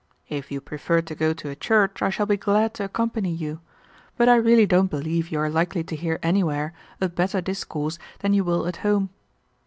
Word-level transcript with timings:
If 0.29 0.51
you 0.51 0.61
prefer 0.61 1.01
to 1.01 1.13
go 1.13 1.31
to 1.33 1.49
a 1.51 1.55
church 1.55 2.01
I 2.01 2.09
shall 2.09 2.25
be 2.25 2.35
glad 2.35 2.73
to 2.73 2.83
accompany 2.83 3.29
you, 3.29 3.59
but 4.17 4.27
I 4.27 4.35
really 4.35 4.65
don't 4.65 4.89
believe 4.89 5.29
you 5.29 5.37
are 5.39 5.47
likely 5.47 5.83
to 5.83 5.95
hear 5.95 6.17
anywhere 6.23 6.73
a 6.99 7.07
better 7.07 7.39
discourse 7.39 7.99
than 8.21 8.33
you 8.33 8.43
will 8.43 8.65
at 8.65 8.77
home. 8.77 9.11